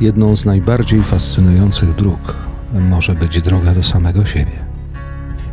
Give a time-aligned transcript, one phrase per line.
[0.00, 2.36] Jedną z najbardziej fascynujących dróg
[2.72, 4.64] może być droga do samego siebie.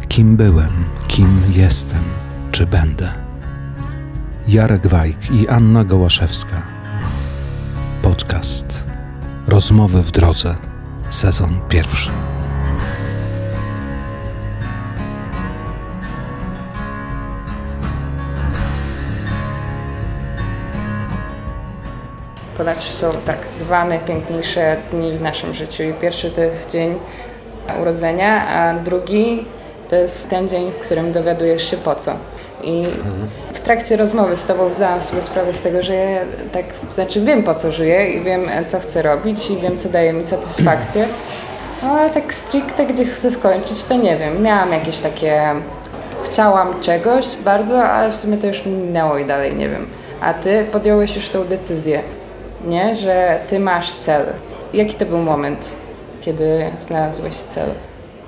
[0.08, 0.71] Kim byłem,
[1.08, 2.04] kim jestem,
[2.52, 3.14] czy będę?
[4.48, 6.68] Jarek Wajk i Anna Gołaszewska.
[8.02, 8.88] Podcast
[9.48, 10.55] Rozmowy w drodze,
[11.10, 12.32] sezon pierwszy.
[22.92, 25.84] Są tak dwa najpiękniejsze dni w naszym życiu.
[25.84, 27.00] I pierwszy to jest dzień
[27.82, 29.46] urodzenia, a drugi
[29.89, 32.12] to jest ten dzień, w którym dowiadujesz się po co.
[32.64, 32.86] I
[33.53, 36.20] w trakcie rozmowy z Tobą zdałam sobie sprawę z tego, że ja
[36.52, 40.14] tak, znaczy wiem po co żyję i wiem co chcę robić i wiem co daje
[40.14, 41.06] mi satysfakcję,
[41.84, 44.44] no, ale tak stricte gdzie chcę skończyć to nie wiem.
[44.44, 45.42] Miałam jakieś takie,
[46.25, 49.88] chciałam czegoś bardzo, ale w sumie to już minęło i dalej nie wiem.
[50.22, 52.02] A Ty podjąłeś już tą decyzję,
[52.66, 52.95] nie?
[52.95, 54.25] Że Ty masz cel.
[54.73, 55.75] Jaki to był moment,
[56.22, 57.70] kiedy znalazłeś cel?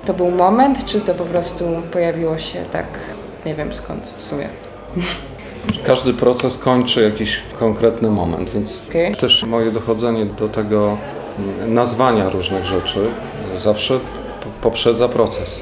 [0.04, 2.86] To był moment, czy to po prostu pojawiło się tak,
[3.46, 4.48] nie wiem skąd w sumie?
[5.86, 9.14] Każdy proces kończy jakiś konkretny moment, więc Okej.
[9.14, 10.98] też moje dochodzenie do tego
[11.38, 13.08] mm, nazwania różnych rzeczy
[13.56, 14.00] zawsze
[14.62, 15.60] poprzedza proces.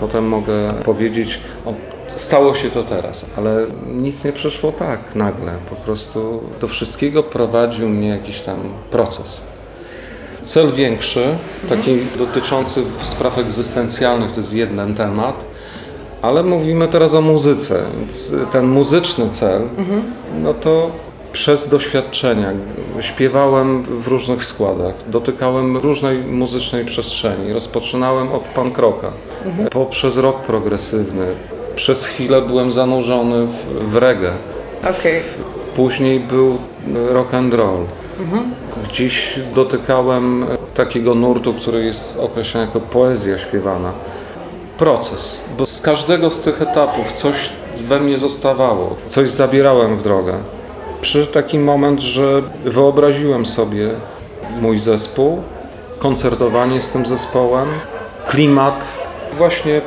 [0.00, 1.74] Potem mogę powiedzieć, o,
[2.16, 5.52] stało się to teraz, ale nic nie przyszło tak nagle.
[5.70, 8.56] Po prostu do wszystkiego prowadził mnie jakiś tam
[8.90, 9.46] proces.
[10.42, 11.36] Cel większy,
[11.68, 15.44] taki dotyczący spraw egzystencjalnych, to jest jeden temat,
[16.22, 19.62] ale mówimy teraz o muzyce, więc ten muzyczny cel,
[20.42, 20.90] no to
[21.32, 22.52] przez doświadczenia.
[23.00, 27.52] Śpiewałem w różnych składach, dotykałem różnej muzycznej przestrzeni.
[27.52, 29.12] Rozpoczynałem od punk rocka,
[29.70, 31.34] poprzez rock progresywny.
[31.76, 34.32] Przez chwilę byłem zanurzony w, w reggae.
[34.82, 35.22] Okej.
[35.74, 36.58] Później był
[37.08, 37.84] rock and roll.
[38.88, 43.92] Gdzieś dotykałem takiego nurtu, który jest określany jako poezja śpiewana.
[44.78, 50.34] Proces, bo z każdego z tych etapów coś we mnie zostawało, coś zabierałem w drogę.
[51.00, 53.90] Przyszedł taki moment, że wyobraziłem sobie
[54.60, 55.42] mój zespół,
[55.98, 57.68] koncertowanie z tym zespołem,
[58.28, 58.98] klimat,
[59.38, 59.80] właśnie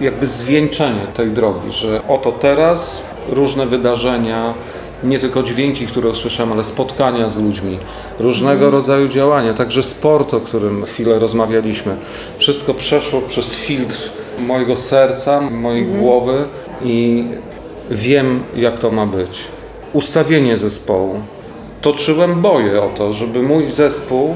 [0.00, 4.54] jakby zwieńczenie tej drogi, że oto teraz różne wydarzenia,
[5.04, 7.78] nie tylko dźwięki, które usłyszałem, ale spotkania z ludźmi,
[8.18, 11.96] różnego rodzaju działania, także sport, o którym chwilę rozmawialiśmy.
[12.38, 16.44] Wszystko przeszło przez filtr mojego serca, mojej głowy
[16.84, 17.24] i
[17.90, 19.44] wiem, jak to ma być.
[19.92, 21.20] Ustawienie zespołu.
[21.82, 24.34] Toczyłem boje o to, żeby mój zespół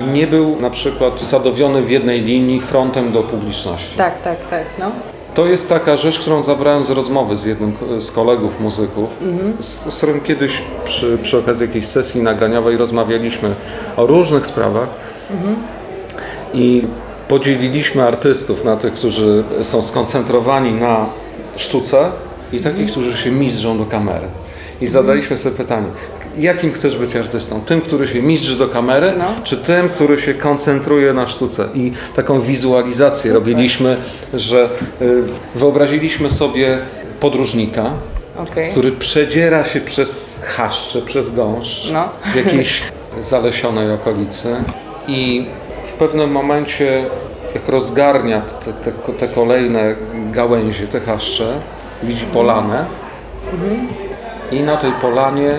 [0.00, 3.96] nie był na przykład sadowiony w jednej linii frontem do publiczności.
[3.96, 4.90] Tak, tak, tak, no.
[5.34, 9.10] To jest taka rzecz, którą zabrałem z rozmowy z jednym z kolegów muzyków,
[9.60, 13.54] z, z którym kiedyś przy, przy okazji jakiejś sesji nagraniowej rozmawialiśmy
[13.96, 14.88] o różnych sprawach
[16.54, 16.82] i
[17.28, 21.06] podzieliliśmy artystów na tych, którzy są skoncentrowani na
[21.56, 22.10] sztuce
[22.52, 24.28] i takich, którzy się mistrzą do kamery.
[24.80, 25.86] I zadaliśmy sobie pytanie,
[26.38, 27.60] jakim chcesz być artystą?
[27.60, 29.24] Tym, który się mistrzy do kamery, No.
[29.44, 31.68] czy tym, który się koncentruje na sztuce?
[31.74, 33.96] I taką wizualizację robiliśmy,
[34.34, 34.68] że
[35.02, 35.22] y,
[35.54, 36.78] wyobraziliśmy sobie
[37.20, 37.90] podróżnika,
[38.38, 38.70] Okej.
[38.70, 42.08] który przedziera się przez chaszcze, przez gąszcz No.
[42.32, 42.82] w jakiejś
[43.20, 44.54] zalesionej okolicy
[45.08, 45.46] i
[45.84, 47.04] w pewnym momencie
[47.54, 49.94] jak rozgarnia te, te, te kolejne
[50.32, 51.60] gałęzie, te chaszcze,
[52.02, 52.86] widzi polanę
[54.52, 55.50] i na tej polanie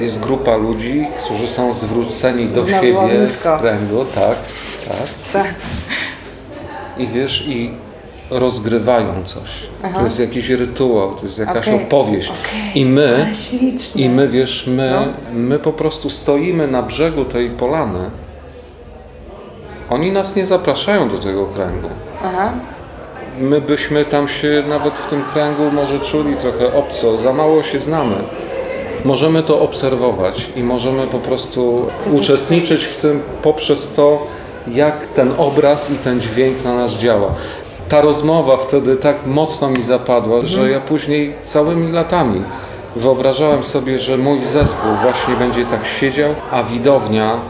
[0.00, 3.56] jest grupa ludzi, którzy są zwróceni do Znowu siebie ognisko.
[3.56, 4.36] w kręgu, tak,
[4.88, 5.08] tak.
[5.32, 5.54] Tak.
[6.98, 7.70] I wiesz, i
[8.30, 9.50] rozgrywają coś.
[9.94, 12.28] To jest jakiś rytuał, to jest jakaś Okej, opowieść.
[12.30, 12.80] okej.
[12.82, 13.32] I my,
[13.94, 15.12] i my, wiesz, my, No.
[15.32, 18.10] my po prostu stoimy na brzegu tej polany.
[19.90, 21.88] Oni nas nie zapraszają do tego kręgu.
[22.24, 22.52] Aha.
[23.38, 27.78] My byśmy tam się nawet w tym kręgu może czuli trochę obco, za mało się
[27.78, 28.14] znamy.
[29.04, 34.26] Możemy to obserwować i możemy po prostu uczestniczyć w tym poprzez to,
[34.68, 37.34] jak ten obraz i ten dźwięk na nas działa.
[37.88, 42.42] Ta rozmowa wtedy tak mocno mi zapadła, że ja później całymi latami
[42.96, 47.40] wyobrażałem sobie, że mój zespół właśnie będzie tak siedział, a widownia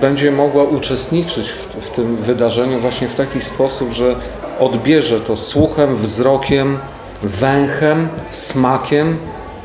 [0.00, 4.16] będzie mogła uczestniczyć w, w tym wydarzeniu właśnie w taki sposób, że
[4.60, 6.78] odbierze to słuchem, wzrokiem,
[7.22, 9.16] węchem, smakiem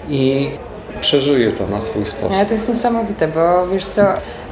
[0.10, 0.50] i
[1.02, 2.34] przeżyje to na swój sposób.
[2.34, 4.02] Ale to jest niesamowite, bo wiesz co,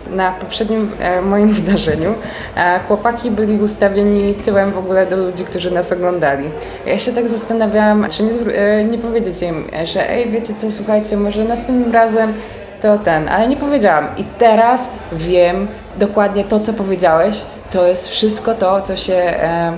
[0.09, 2.15] na poprzednim e, moim wydarzeniu
[2.56, 6.50] e, chłopaki byli ustawieni tyłem w ogóle do ludzi, którzy nas oglądali.
[6.85, 11.18] Ja się tak zastanawiałam, czy nie, e, nie powiedzieć im, że ej, wiecie co, słuchajcie,
[11.18, 12.33] może następnym razem
[12.81, 14.07] to ten, ale nie powiedziałam.
[14.18, 17.42] I teraz wiem dokładnie to, co powiedziałeś.
[17.71, 19.74] To jest wszystko to, co się e,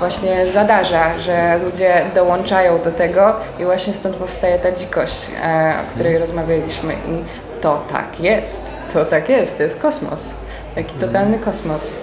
[0.00, 5.94] właśnie zadarza, że ludzie dołączają do tego i właśnie stąd powstaje ta dzikość, e, o
[5.94, 6.92] której rozmawialiśmy.
[6.92, 7.24] I
[7.60, 10.34] to tak jest, to tak jest, to jest kosmos.
[10.74, 11.96] Taki totalny kosmos.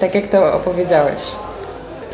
[0.00, 1.20] Tak jak to opowiedziałeś.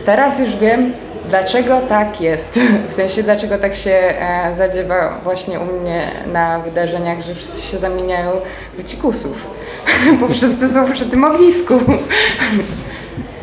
[0.07, 0.93] Teraz już wiem,
[1.29, 2.61] dlaczego tak jest.
[2.89, 7.79] W sensie, dlaczego tak się e, zadziewa właśnie u mnie na wydarzeniach, że wszyscy się
[7.79, 8.31] zamieniają
[8.79, 9.51] w dzikusów.
[10.21, 11.75] Bo wszyscy są przy tym ognisku.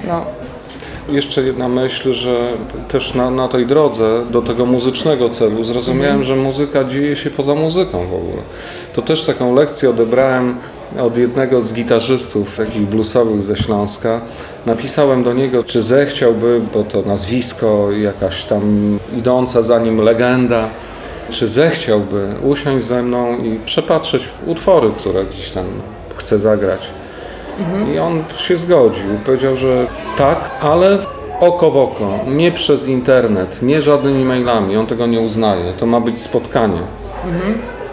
[0.07, 0.38] No.
[1.11, 2.37] Jeszcze jedna myśl, że
[2.87, 7.55] też na, na tej drodze do tego muzycznego celu zrozumiałem, że muzyka dzieje się poza
[7.55, 8.41] muzyką w ogóle.
[8.93, 10.55] To też taką lekcję odebrałem
[10.99, 14.21] od jednego z gitarzystów takich bluesowych ze Śląska.
[14.65, 18.61] Napisałem do niego, czy zechciałby, bo to nazwisko, jakaś tam
[19.17, 20.69] idąca za nim legenda,
[21.29, 25.65] czy zechciałby usiąść ze mną i przepatrzeć utwory, które gdzieś tam
[26.17, 26.89] chce zagrać.
[27.93, 29.05] I on się zgodził.
[29.25, 30.97] Powiedział, że tak, ale
[31.39, 34.77] oko w oko, nie przez internet, nie żadnymi mailami.
[34.77, 35.73] On tego nie uznaje.
[35.73, 36.81] To ma być spotkanie.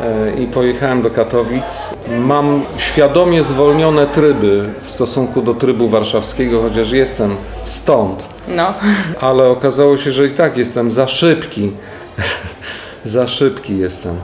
[0.00, 1.94] E, I pojechałem do Katowic.
[2.18, 8.28] Mam świadomie zwolnione tryby w stosunku do trybu warszawskiego, chociaż jestem stąd.
[8.48, 8.74] No.
[9.20, 11.72] Ale okazało się, że i tak jestem za szybki.
[13.04, 14.16] za szybki jestem.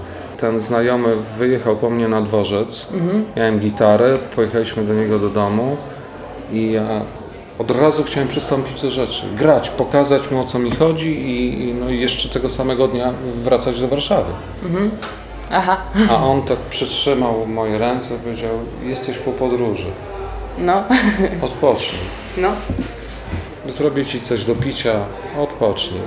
[0.43, 2.93] Ten znajomy wyjechał po mnie na dworzec.
[3.37, 5.77] Miałem gitarę, pojechaliśmy do niego do domu
[6.53, 6.87] i ja
[7.59, 9.23] od razu chciałem przystąpić do rzeczy.
[9.39, 13.15] Grać, pokazać mu o co mi chodzi i, i, no, i jeszcze tego samego dnia
[13.45, 14.33] wracać do Warszawy.
[15.51, 15.77] Aha.
[16.11, 18.51] A on tak przytrzymał moje ręce powiedział:
[18.83, 19.87] Jesteś po podróży,
[20.59, 20.85] No.
[21.43, 22.01] odpocznij.
[22.39, 22.49] No.
[23.69, 24.93] Zrobię ci coś do picia,
[25.39, 26.01] odpocznij.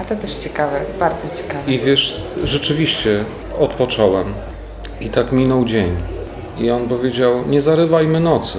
[0.00, 1.72] A to też ciekawe, bardzo ciekawe.
[1.72, 3.24] I wiesz, rzeczywiście
[3.58, 4.34] odpocząłem.
[5.00, 5.96] I tak minął dzień.
[6.58, 8.58] I on powiedział: Nie zarywajmy nocy.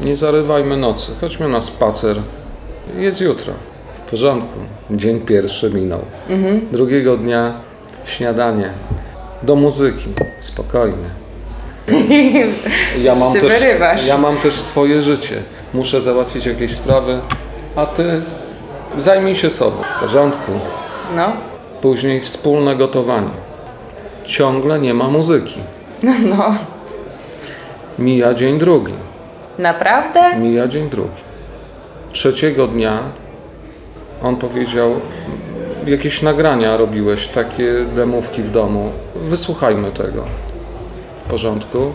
[0.00, 1.12] Nie zarywajmy nocy.
[1.20, 2.16] Chodźmy na spacer.
[2.96, 3.52] Jest jutro.
[3.94, 4.58] W porządku.
[4.90, 6.00] Dzień pierwszy minął.
[6.72, 7.60] Drugiego dnia
[8.04, 8.70] śniadanie.
[9.42, 10.08] Do muzyki.
[10.40, 11.08] Spokojnie.
[13.02, 13.52] Ja mam, też,
[14.08, 15.42] ja mam też swoje życie.
[15.74, 17.20] Muszę załatwić jakieś sprawy,
[17.76, 18.22] a ty
[18.98, 19.76] zajmij się sobą.
[19.96, 20.52] W porządku.
[21.16, 21.32] No.
[21.80, 23.30] Później wspólne gotowanie.
[24.24, 25.60] Ciągle nie ma muzyki.
[26.02, 26.54] No.
[27.98, 28.92] Mija dzień drugi.
[29.58, 30.36] Naprawdę?
[30.38, 31.22] Mija dzień drugi.
[32.12, 33.00] Trzeciego dnia
[34.22, 34.90] on powiedział:
[35.86, 38.92] Jakieś nagrania robiłeś, takie demówki w domu.
[39.16, 40.24] Wysłuchajmy tego.
[41.16, 41.92] W porządku.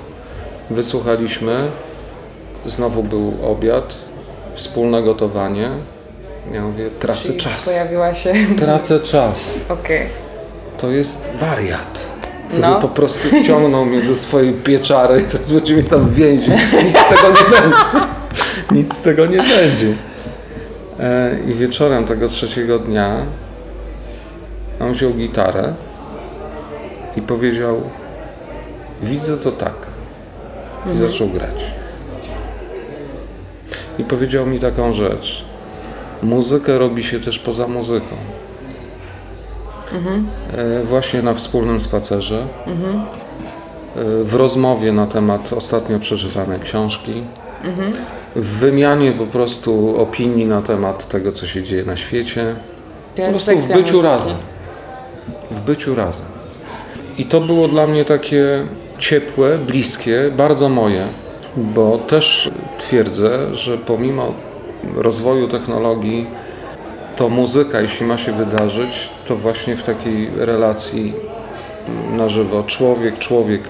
[0.69, 1.67] Wysłuchaliśmy.
[2.65, 3.95] Znowu był obiad,
[4.55, 5.69] wspólne gotowanie.
[6.53, 7.65] Ja mówię: Tracę Czyli czas.
[7.69, 8.33] Pojawiła się.
[8.57, 9.59] Tracę czas.
[9.69, 10.07] Okej.
[10.77, 12.05] To jest wariat.
[12.49, 12.75] Co No.
[12.75, 16.49] by po prostu wciągnął mnie do swojej pieczary i teraz będzie mnie tam więzić.
[16.83, 17.77] Nic z tego nie będzie.
[18.71, 19.95] Nic z tego nie będzie.
[20.99, 23.25] E, I wieczorem tego trzeciego dnia
[24.79, 25.73] on wziął gitarę
[27.15, 27.81] i powiedział
[29.03, 29.73] widzę to tak.
[30.93, 31.63] I zaczął grać.
[33.97, 35.45] I powiedział mi taką rzecz.
[36.23, 38.15] Muzykę robi się też poza muzyką.
[40.57, 47.23] E, właśnie na wspólnym spacerze, e, w rozmowie na temat ostatnio przeczytanej książki,
[48.35, 52.55] w wymianie po prostu opinii na temat tego, co się dzieje na świecie,
[53.15, 54.35] po prostu w byciu razem.
[55.51, 56.27] W byciu razem.
[57.17, 58.67] I to było dla mnie takie
[58.99, 61.07] ciepłe, bliskie, bardzo moje,
[61.57, 64.33] bo też twierdzę, że pomimo
[64.95, 66.27] rozwoju technologii,
[67.15, 71.13] to muzyka, jeśli ma się wydarzyć, to właśnie w takiej relacji
[72.11, 73.61] na żywo, człowiek, człowiek,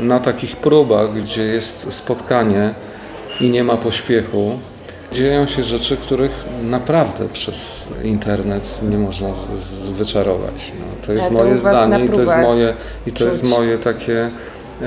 [0.00, 2.74] na takich próbach, gdzie jest spotkanie
[3.40, 4.58] i nie ma pośpiechu,
[5.12, 9.28] dzieją się rzeczy, których naprawdę przez internet nie można
[9.90, 10.72] wyczarować.
[10.80, 12.74] No, to jest to moje zdanie i to jest moje,
[13.06, 14.30] i to jest moje takie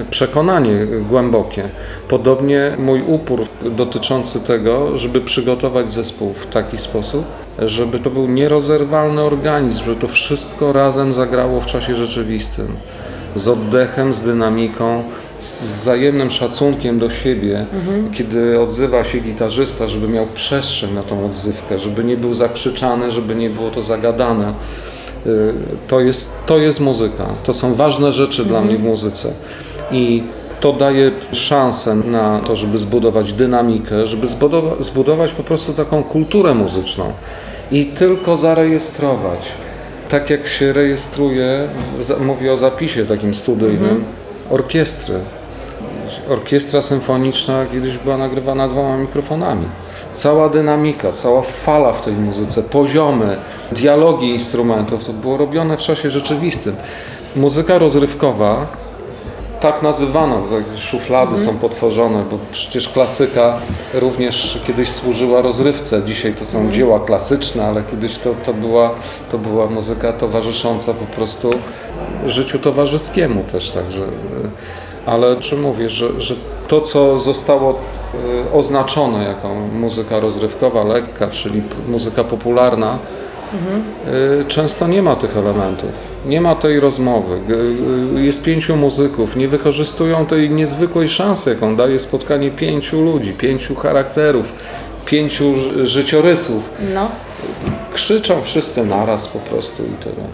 [0.10, 1.69] przekonanie głębokie.
[2.07, 7.25] Podobnie mój upór dotyczący tego, żeby przygotować zespół w taki sposób,
[7.60, 12.67] żeby to był nierozerwalny organizm, żeby to wszystko razem zagrało w czasie rzeczywistym.
[13.36, 15.03] Z oddechem, z dynamiką,
[15.39, 17.65] z wzajemnym szacunkiem do siebie,
[18.13, 23.36] kiedy odzywa się gitarzysta, żeby miał przestrzeń na tą odzywkę, żeby nie był zakrzyczany, żeby
[23.36, 24.53] nie było to zagadane.
[25.25, 25.53] Y,
[25.88, 27.25] To jest, to jest muzyka.
[27.43, 29.33] To są ważne rzeczy dla mnie w muzyce.
[29.91, 30.24] I
[30.60, 36.53] to daje szansę na to, żeby zbudować dynamikę, żeby zbudowa- zbudować po prostu taką kulturę
[36.53, 37.13] muzyczną
[37.71, 39.51] i tylko zarejestrować.
[40.10, 41.67] tak jak się rejestruje,
[42.25, 44.03] mówię o zapisie takim studyjnym,
[44.50, 45.15] orkiestry.
[46.29, 49.65] Orkiestra symfoniczna kiedyś była nagrywana dwoma mikrofonami.
[50.13, 53.38] Cała dynamika, cała fala w tej muzyce, poziomy,
[53.71, 56.75] dialogi instrumentów, to było robione w czasie rzeczywistym.
[57.36, 58.65] Muzyka rozrywkowa,
[59.62, 63.58] tak nazywana, tak szuflady są potworzone, bo przecież klasyka
[63.94, 66.03] również kiedyś służyła rozrywce.
[66.03, 68.96] Dzisiaj to są dzieła klasyczne, ale kiedyś to, to, była,
[69.30, 71.51] to była muzyka towarzysząca po prostu
[72.25, 74.01] życiu towarzyskiemu też, także.
[74.01, 74.08] y,
[75.06, 76.36] Ale czy mówię, że, że
[76.68, 83.00] to, co zostało y, oznaczone jako muzyka rozrywkowa, lekka, czyli muzyka popularna,
[84.41, 85.89] y, często nie ma tych elementów.
[86.25, 87.39] Nie ma tej rozmowy.
[88.17, 93.75] Y, Jest pięciu muzyków, nie wykorzystują tej niezwykłej szansy, jaką daje spotkanie pięciu ludzi, pięciu
[93.75, 94.53] charakterów,
[95.05, 96.70] pięciu ży- życiorysów.
[96.93, 97.08] No,
[97.93, 100.27] Krzyczą wszyscy naraz po prostu i tyle.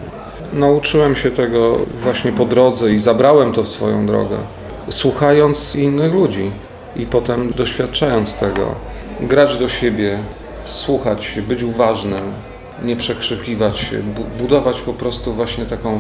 [0.54, 4.38] Nauczyłem się tego właśnie po drodze i zabrałem to w swoją drogę,
[4.90, 6.52] słuchając innych ludzi
[6.96, 8.76] i potem doświadczając tego.
[9.20, 10.20] Grać do siebie,
[10.66, 12.24] słuchać się, być uważnym,
[12.84, 16.00] nie przekrzykiwać się, bu- budować po prostu właśnie taką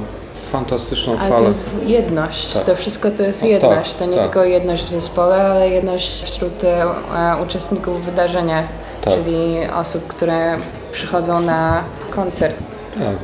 [0.51, 1.47] fantastyczną ale to falę.
[1.47, 2.53] jest jedność.
[2.53, 2.63] Tak.
[2.65, 3.89] To wszystko to jest O, jedność.
[3.91, 4.23] tak, to nie tak.
[4.23, 8.63] tylko jedność w zespole, ale jedność wśród e, e, uczestników wydarzenia,
[9.01, 9.13] Tak.
[9.13, 10.57] czyli osób, które
[10.91, 12.55] przychodzą na koncert.
[12.93, 13.15] Tak.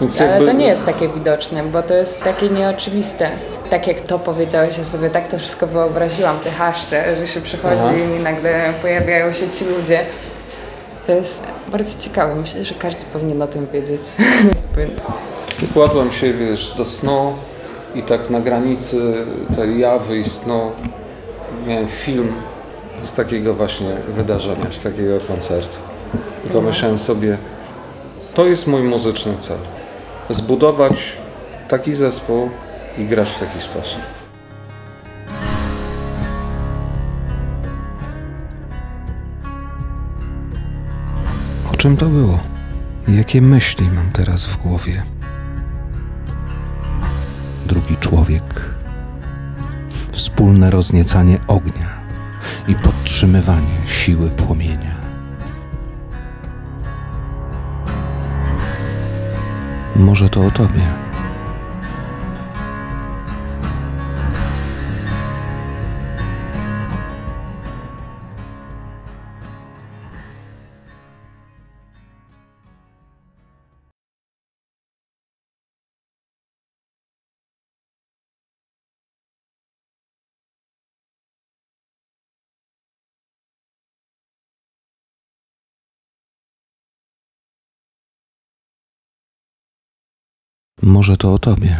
[0.00, 3.30] Więc Ale jakby- to nie jest takie widoczne, bo to jest takie nieoczywiste.
[3.70, 7.74] Tak jak to powiedziałeś, ja sobie tak to wszystko wyobraziłam, te haszcze, że się przychodzi
[7.84, 7.92] Aha.
[8.18, 10.00] i nagle pojawiają się ci ludzie.
[11.06, 12.34] To jest bardzo ciekawe.
[12.34, 14.02] Myślę, że każdy powinien o tym wiedzieć.
[15.74, 17.34] Kładłem się, wiesz, do snu
[17.94, 20.72] i tak na granicy tej jawy i snu
[21.66, 22.32] miałem film
[23.02, 25.76] z takiego właśnie wydarzenia, z takiego koncertu.
[26.46, 27.38] I pomyślałem sobie,
[28.34, 29.58] to jest mój muzyczny cel.
[30.30, 31.16] Zbudować
[31.68, 32.50] taki zespół
[32.98, 34.15] i grać w taki sposób.
[41.86, 42.40] Czym to było?
[43.08, 45.02] Jakie myśli mam teraz w głowie?
[47.66, 48.74] Drugi człowiek.
[50.12, 52.00] Wspólne rozniecanie ognia
[52.68, 54.96] i podtrzymywanie siły płomienia.
[59.96, 61.05] Może to o tobie.
[90.86, 91.74] Może to o tobie.